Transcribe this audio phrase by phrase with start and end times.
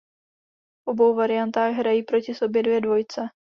[0.85, 3.21] V obou variantách hrají proti sobě dvě dvojice.